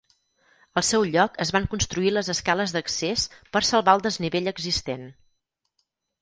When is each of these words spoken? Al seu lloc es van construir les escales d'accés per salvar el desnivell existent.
Al 0.79 0.85
seu 0.87 1.03
lloc 1.15 1.35
es 1.43 1.51
van 1.55 1.67
construir 1.73 2.13
les 2.13 2.31
escales 2.35 2.73
d'accés 2.77 3.27
per 3.57 3.63
salvar 3.69 3.95
el 3.99 4.03
desnivell 4.07 4.53
existent. 4.55 5.07